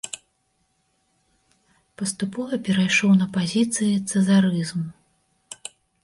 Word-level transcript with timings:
Паступова 2.01 2.57
перайшоў 2.69 3.11
на 3.21 3.27
пазіцыі 3.35 3.91
цэзарызму. 4.09 4.87